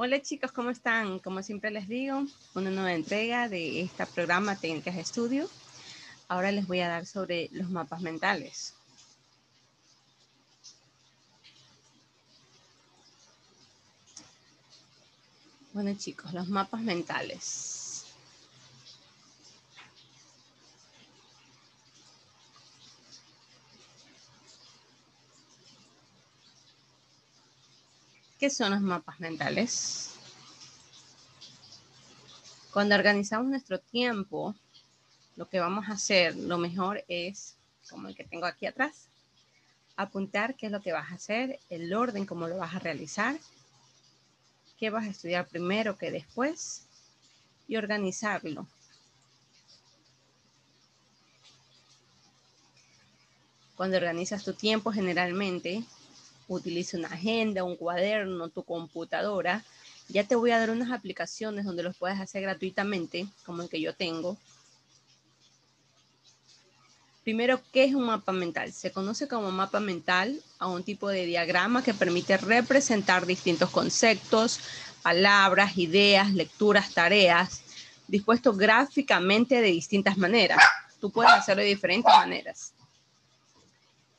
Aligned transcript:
Hola 0.00 0.22
chicos, 0.22 0.52
¿cómo 0.52 0.70
están? 0.70 1.18
Como 1.18 1.42
siempre 1.42 1.72
les 1.72 1.88
digo, 1.88 2.24
una 2.54 2.70
nueva 2.70 2.94
entrega 2.94 3.48
de 3.48 3.80
este 3.80 4.06
programa 4.06 4.54
Técnicas 4.54 4.94
de 4.94 5.00
Estudio. 5.00 5.50
Ahora 6.28 6.52
les 6.52 6.68
voy 6.68 6.78
a 6.78 6.88
dar 6.88 7.04
sobre 7.04 7.48
los 7.50 7.68
mapas 7.68 8.00
mentales. 8.00 8.74
Bueno 15.72 15.92
chicos, 15.98 16.32
los 16.32 16.46
mapas 16.46 16.80
mentales. 16.80 17.87
¿Qué 28.38 28.50
son 28.50 28.70
los 28.70 28.80
mapas 28.80 29.18
mentales? 29.18 30.14
Cuando 32.72 32.94
organizamos 32.94 33.48
nuestro 33.48 33.80
tiempo, 33.80 34.54
lo 35.34 35.48
que 35.48 35.58
vamos 35.58 35.88
a 35.88 35.94
hacer, 35.94 36.36
lo 36.36 36.56
mejor 36.56 37.04
es, 37.08 37.56
como 37.90 38.06
el 38.06 38.14
que 38.14 38.22
tengo 38.22 38.46
aquí 38.46 38.66
atrás, 38.66 39.08
apuntar 39.96 40.54
qué 40.54 40.66
es 40.66 40.72
lo 40.72 40.80
que 40.80 40.92
vas 40.92 41.10
a 41.10 41.16
hacer, 41.16 41.58
el 41.68 41.92
orden, 41.92 42.26
cómo 42.26 42.46
lo 42.46 42.58
vas 42.58 42.76
a 42.76 42.78
realizar, 42.78 43.36
qué 44.78 44.90
vas 44.90 45.06
a 45.06 45.10
estudiar 45.10 45.48
primero, 45.48 45.98
qué 45.98 46.12
después, 46.12 46.86
y 47.66 47.76
organizarlo. 47.76 48.68
Cuando 53.74 53.96
organizas 53.96 54.44
tu 54.44 54.54
tiempo, 54.54 54.92
generalmente 54.92 55.84
utiliza 56.48 56.96
una 56.96 57.08
agenda, 57.08 57.64
un 57.64 57.76
cuaderno, 57.76 58.48
tu 58.48 58.64
computadora. 58.64 59.64
Ya 60.08 60.24
te 60.24 60.34
voy 60.34 60.50
a 60.50 60.58
dar 60.58 60.70
unas 60.70 60.90
aplicaciones 60.90 61.64
donde 61.64 61.82
los 61.82 61.96
puedes 61.96 62.18
hacer 62.18 62.42
gratuitamente, 62.42 63.26
como 63.44 63.62
el 63.62 63.68
que 63.68 63.80
yo 63.80 63.94
tengo. 63.94 64.36
Primero, 67.22 67.60
¿qué 67.72 67.84
es 67.84 67.94
un 67.94 68.06
mapa 68.06 68.32
mental? 68.32 68.72
Se 68.72 68.90
conoce 68.90 69.28
como 69.28 69.50
mapa 69.50 69.80
mental 69.80 70.40
a 70.58 70.66
un 70.66 70.82
tipo 70.82 71.10
de 71.10 71.26
diagrama 71.26 71.84
que 71.84 71.92
permite 71.92 72.38
representar 72.38 73.26
distintos 73.26 73.68
conceptos, 73.68 74.60
palabras, 75.02 75.76
ideas, 75.76 76.32
lecturas, 76.32 76.94
tareas, 76.94 77.60
dispuestos 78.06 78.56
gráficamente 78.56 79.60
de 79.60 79.68
distintas 79.68 80.16
maneras. 80.16 80.58
Tú 81.02 81.10
puedes 81.10 81.30
hacerlo 81.30 81.62
de 81.62 81.68
diferentes 81.68 82.12
maneras. 82.14 82.72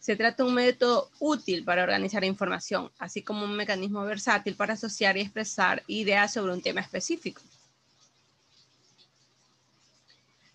Se 0.00 0.16
trata 0.16 0.42
de 0.42 0.48
un 0.48 0.54
método 0.54 1.10
útil 1.18 1.62
para 1.62 1.82
organizar 1.82 2.24
información, 2.24 2.90
así 2.98 3.20
como 3.22 3.44
un 3.44 3.54
mecanismo 3.54 4.02
versátil 4.02 4.56
para 4.56 4.72
asociar 4.72 5.18
y 5.18 5.20
expresar 5.20 5.82
ideas 5.88 6.32
sobre 6.32 6.54
un 6.54 6.62
tema 6.62 6.80
específico. 6.80 7.42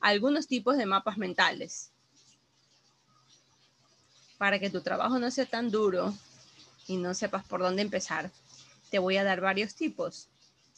Algunos 0.00 0.46
tipos 0.46 0.76
de 0.76 0.86
mapas 0.86 1.18
mentales. 1.18 1.90
Para 4.38 4.60
que 4.60 4.70
tu 4.70 4.80
trabajo 4.80 5.18
no 5.18 5.30
sea 5.32 5.46
tan 5.46 5.72
duro 5.72 6.14
y 6.86 6.96
no 6.96 7.12
sepas 7.12 7.44
por 7.44 7.60
dónde 7.60 7.82
empezar, 7.82 8.30
te 8.90 9.00
voy 9.00 9.16
a 9.16 9.24
dar 9.24 9.40
varios 9.40 9.74
tipos. 9.74 10.28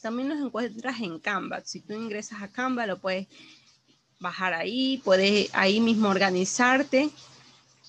También 0.00 0.30
los 0.30 0.38
encuentras 0.38 1.00
en 1.00 1.18
Canva. 1.18 1.60
Si 1.64 1.80
tú 1.80 1.92
ingresas 1.92 2.42
a 2.42 2.48
Canva, 2.48 2.86
lo 2.86 2.98
puedes 2.98 3.26
bajar 4.20 4.54
ahí, 4.54 5.02
puedes 5.04 5.50
ahí 5.52 5.80
mismo 5.80 6.08
organizarte 6.08 7.10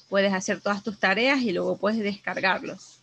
puedes 0.09 0.34
hacer 0.34 0.61
todas 0.61 0.84
tus 0.84 1.00
tareas 1.00 1.42
y 1.42 1.52
luego 1.52 1.78
puedes 1.78 2.00
descargarlos. 2.00 3.00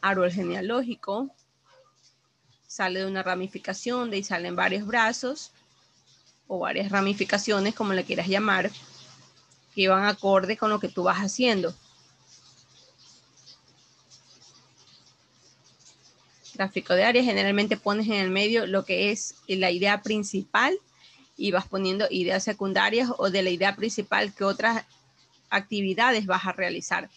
Árbol 0.00 0.30
genealógico 0.30 1.30
sale 2.66 3.00
de 3.00 3.06
una 3.06 3.22
ramificación, 3.22 4.10
de 4.10 4.16
ahí 4.16 4.24
salen 4.24 4.54
varios 4.54 4.86
brazos 4.86 5.50
o 6.46 6.58
varias 6.58 6.90
ramificaciones, 6.90 7.74
como 7.74 7.92
le 7.92 8.04
quieras 8.04 8.28
llamar, 8.28 8.70
que 9.74 9.88
van 9.88 10.04
acorde 10.04 10.56
con 10.56 10.70
lo 10.70 10.78
que 10.78 10.88
tú 10.88 11.02
vas 11.02 11.18
haciendo. 11.18 11.74
Gráfico 16.54 16.94
de 16.94 17.04
área, 17.04 17.22
generalmente 17.22 17.76
pones 17.76 18.06
en 18.06 18.14
el 18.14 18.30
medio 18.30 18.66
lo 18.66 18.84
que 18.84 19.12
es 19.12 19.36
la 19.46 19.70
idea 19.70 20.02
principal 20.02 20.78
y 21.38 21.52
vas 21.52 21.68
poniendo 21.68 22.06
ideas 22.10 22.42
secundarias 22.42 23.10
o 23.16 23.30
de 23.30 23.42
la 23.42 23.50
idea 23.50 23.76
principal 23.76 24.34
que 24.34 24.44
otras 24.44 24.84
actividades 25.48 26.26
vas 26.26 26.44
a 26.44 26.52
realizar. 26.52 27.08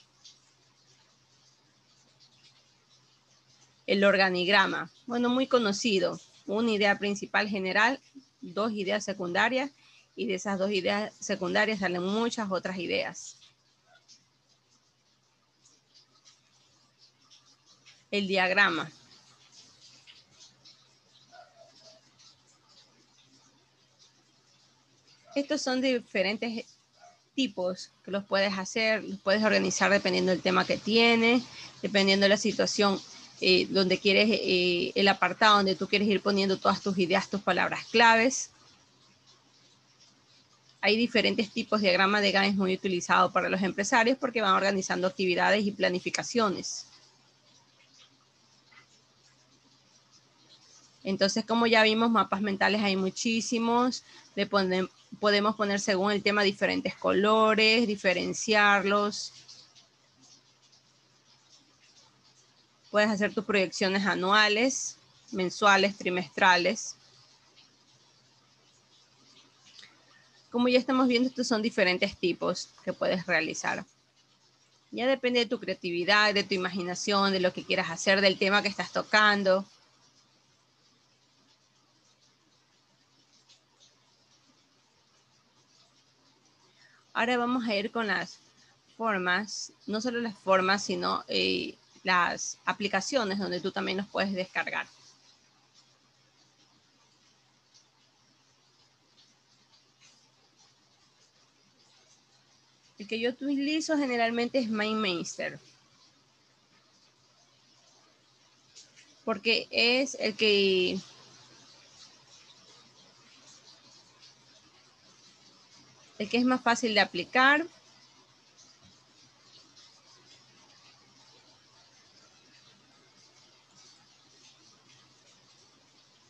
El 3.87 4.03
organigrama, 4.03 4.89
bueno, 5.07 5.27
muy 5.27 5.47
conocido, 5.47 6.19
una 6.45 6.71
idea 6.71 6.99
principal 6.99 7.49
general, 7.49 7.99
dos 8.41 8.71
ideas 8.71 9.03
secundarias 9.03 9.71
y 10.15 10.27
de 10.27 10.35
esas 10.35 10.59
dos 10.59 10.71
ideas 10.71 11.11
secundarias 11.19 11.79
salen 11.79 12.03
muchas 12.03 12.51
otras 12.51 12.77
ideas. 12.77 13.37
El 18.11 18.27
diagrama. 18.27 18.91
Estos 25.35 25.61
son 25.61 25.81
diferentes 25.81 26.65
tipos 27.35 27.91
que 28.03 28.11
los 28.11 28.25
puedes 28.25 28.57
hacer, 28.57 29.03
los 29.03 29.19
puedes 29.19 29.43
organizar 29.43 29.89
dependiendo 29.89 30.31
del 30.31 30.41
tema 30.41 30.65
que 30.65 30.77
tienes, 30.77 31.43
dependiendo 31.81 32.25
de 32.25 32.29
la 32.29 32.37
situación 32.37 32.99
eh, 33.39 33.65
donde 33.69 33.97
quieres, 33.97 34.29
eh, 34.29 34.91
el 34.95 35.07
apartado 35.07 35.57
donde 35.57 35.75
tú 35.75 35.87
quieres 35.87 36.07
ir 36.07 36.21
poniendo 36.21 36.57
todas 36.57 36.81
tus 36.81 36.97
ideas, 36.97 37.29
tus 37.29 37.41
palabras 37.41 37.85
claves. 37.85 38.51
Hay 40.81 40.97
diferentes 40.97 41.49
tipos 41.51 41.79
de 41.81 41.87
diagrama 41.87 42.21
de 42.21 42.31
Gantt 42.31 42.57
muy 42.57 42.73
utilizado 42.73 43.31
para 43.31 43.49
los 43.49 43.61
empresarios 43.61 44.17
porque 44.17 44.41
van 44.41 44.53
organizando 44.53 45.07
actividades 45.07 45.65
y 45.65 45.71
planificaciones. 45.71 46.87
Entonces, 51.03 51.45
como 51.45 51.65
ya 51.67 51.83
vimos, 51.83 52.11
mapas 52.11 52.41
mentales 52.41 52.81
hay 52.81 52.95
muchísimos. 52.95 54.03
Le 54.35 54.45
podemos 55.19 55.55
poner 55.55 55.79
según 55.79 56.11
el 56.11 56.23
tema 56.23 56.43
diferentes 56.43 56.95
colores, 56.95 57.87
diferenciarlos. 57.87 59.33
Puedes 62.89 63.09
hacer 63.09 63.33
tus 63.33 63.45
proyecciones 63.45 64.05
anuales, 64.05 64.97
mensuales, 65.31 65.97
trimestrales. 65.97 66.95
Como 70.49 70.67
ya 70.67 70.79
estamos 70.79 71.07
viendo, 71.07 71.29
estos 71.29 71.47
son 71.47 71.61
diferentes 71.61 72.17
tipos 72.17 72.69
que 72.83 72.91
puedes 72.91 73.25
realizar. 73.25 73.85
Ya 74.91 75.07
depende 75.07 75.39
de 75.39 75.45
tu 75.45 75.59
creatividad, 75.59 76.33
de 76.33 76.43
tu 76.43 76.53
imaginación, 76.53 77.31
de 77.31 77.39
lo 77.39 77.53
que 77.53 77.63
quieras 77.63 77.89
hacer, 77.89 78.19
del 78.19 78.37
tema 78.37 78.61
que 78.61 78.67
estás 78.67 78.91
tocando. 78.91 79.65
Ahora 87.13 87.37
vamos 87.37 87.67
a 87.67 87.75
ir 87.75 87.91
con 87.91 88.07
las 88.07 88.39
formas, 88.97 89.73
no 89.85 89.99
solo 89.99 90.21
las 90.21 90.37
formas, 90.37 90.83
sino 90.83 91.23
eh, 91.27 91.75
las 92.03 92.57
aplicaciones 92.65 93.39
donde 93.39 93.59
tú 93.59 93.71
también 93.71 93.97
los 93.97 94.07
puedes 94.07 94.33
descargar. 94.33 94.87
El 102.97 103.07
que 103.07 103.19
yo 103.19 103.31
utilizo 103.31 103.97
generalmente 103.97 104.59
es 104.59 104.69
MindMeister. 104.69 105.59
Porque 109.25 109.67
es 109.71 110.15
el 110.19 110.35
que 110.35 110.99
el 116.21 116.29
que 116.29 116.37
es 116.37 116.45
más 116.45 116.61
fácil 116.61 116.93
de 116.93 116.99
aplicar. 116.99 117.65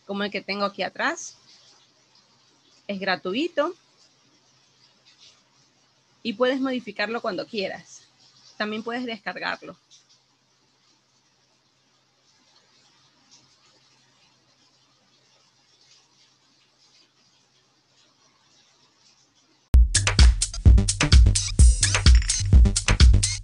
Como 0.06 0.24
el 0.24 0.32
que 0.32 0.40
tengo 0.40 0.64
aquí 0.64 0.82
atrás. 0.82 1.36
Es 2.88 3.02
gratuito. 3.02 3.76
Y 6.24 6.34
puedes 6.34 6.62
modificarlo 6.62 7.22
cuando 7.22 7.46
quieras. 7.46 8.04
También 8.56 8.84
puedes 8.84 9.06
descargarlo. 9.06 9.76